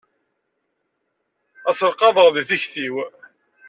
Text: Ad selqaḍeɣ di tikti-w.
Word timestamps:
Ad 1.69 1.75
selqaḍeɣ 1.79 2.27
di 2.35 2.43
tikti-w. 2.49 2.95